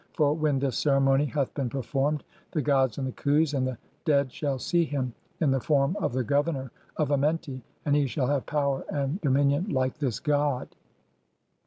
[0.13, 4.31] FOR WHEN [THIS CEREMONY HATH BEEN PERFORMED] THE GODS, AND THE KHUS, AND THE DEAD
[4.31, 8.25] SHALL SEE HIM (32) IN THE FORM OF THE GOVERNOR OF AMENTI, AND HE SHALL
[8.25, 10.69] HAVE POWER AND DOMINION LIKE THIS GOD.